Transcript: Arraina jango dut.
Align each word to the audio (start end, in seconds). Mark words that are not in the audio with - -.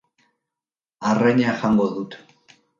Arraina 1.11 1.55
jango 1.61 1.89
dut. 2.01 2.21